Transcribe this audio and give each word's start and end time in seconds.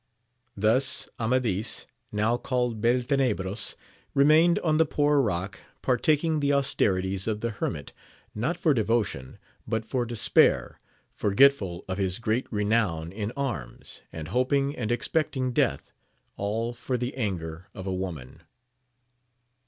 Thus 0.57 1.07
Amadis, 1.19 1.85
now 2.11 2.35
called 2.35 2.81
Beltenebros, 2.81 3.75
remained 4.15 4.57
on 4.57 4.77
the 4.77 4.85
Poor 4.87 5.21
Rock, 5.21 5.59
partaking 5.83 6.39
the 6.39 6.53
austerities 6.53 7.27
of 7.27 7.41
the 7.41 7.51
hermit, 7.51 7.93
not 8.33 8.57
for 8.57 8.73
devotion, 8.73 9.37
but 9.67 9.85
for 9.85 10.07
despair, 10.07 10.79
forgetful 11.13 11.85
of 11.87 11.99
his 11.99 12.17
great 12.17 12.51
renown 12.51 13.11
in 13.11 13.31
arms, 13.37 14.01
and 14.11 14.29
hoping 14.29 14.75
and 14.75 14.91
expecting 14.91 15.53
death,— 15.53 15.91
all 16.35 16.73
for 16.73 16.97
the 16.97 17.13
anger 17.15 17.67
of 17.75 17.85
a 17.85 17.93
woman 17.93 18.41